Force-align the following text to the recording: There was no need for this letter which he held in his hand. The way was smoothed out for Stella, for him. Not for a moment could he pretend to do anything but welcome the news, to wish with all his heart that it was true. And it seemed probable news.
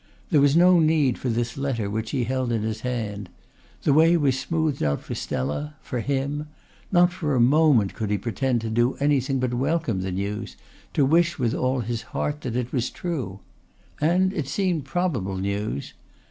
There 0.31 0.41
was 0.41 0.55
no 0.55 0.79
need 0.79 1.19
for 1.19 1.29
this 1.29 1.57
letter 1.57 1.87
which 1.87 2.09
he 2.09 2.23
held 2.23 2.51
in 2.51 2.63
his 2.63 2.81
hand. 2.81 3.29
The 3.83 3.93
way 3.93 4.17
was 4.17 4.39
smoothed 4.39 4.81
out 4.81 5.01
for 5.01 5.13
Stella, 5.13 5.75
for 5.83 5.99
him. 5.99 6.47
Not 6.91 7.13
for 7.13 7.35
a 7.35 7.39
moment 7.39 7.93
could 7.93 8.09
he 8.09 8.17
pretend 8.17 8.61
to 8.61 8.71
do 8.71 8.95
anything 8.95 9.37
but 9.37 9.53
welcome 9.53 10.01
the 10.01 10.11
news, 10.11 10.55
to 10.95 11.05
wish 11.05 11.37
with 11.37 11.53
all 11.53 11.81
his 11.81 12.01
heart 12.17 12.41
that 12.41 12.55
it 12.55 12.73
was 12.73 12.89
true. 12.89 13.41
And 13.99 14.33
it 14.33 14.47
seemed 14.47 14.85
probable 14.85 15.37
news. 15.37 15.93